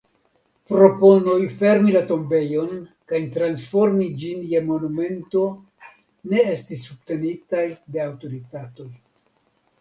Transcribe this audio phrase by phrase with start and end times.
[0.69, 2.79] Proponoj fermi la tombejon
[3.11, 5.43] kaj transformi ĝin je monumento
[6.33, 8.89] ne estis subtenitaj de aŭtoritatoj.